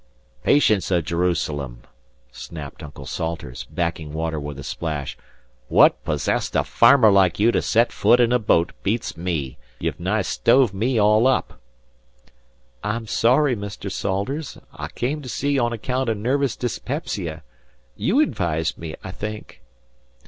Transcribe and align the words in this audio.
"Patience 0.41 0.91
o' 0.91 0.99
Jerusalem!" 0.99 1.83
snapped 2.31 2.81
Uncle 2.81 3.05
Salters, 3.05 3.65
backing 3.65 4.13
water 4.13 4.39
with 4.39 4.57
a 4.57 4.63
splash. 4.63 5.15
"What 5.67 6.03
possest 6.03 6.55
a 6.55 6.63
farmer 6.63 7.11
like 7.11 7.37
you 7.39 7.51
to 7.51 7.61
set 7.61 7.91
foot 7.91 8.19
in 8.19 8.31
a 8.33 8.39
boat 8.39 8.71
beats 8.81 9.15
me. 9.15 9.59
You've 9.77 9.99
nigh 9.99 10.23
stove 10.23 10.73
me 10.73 10.97
all 10.97 11.27
up." 11.27 11.61
"I 12.83 12.95
am 12.95 13.05
sorry, 13.05 13.55
Mr. 13.55 13.91
Salters. 13.91 14.57
I 14.73 14.87
came 14.87 15.21
to 15.21 15.29
sea 15.29 15.59
on 15.59 15.71
account 15.71 16.09
of 16.09 16.17
nervous 16.17 16.55
dyspepsia. 16.55 17.43
You 17.95 18.21
advised 18.21 18.79
me, 18.79 18.95
I 19.03 19.11
think." 19.11 19.61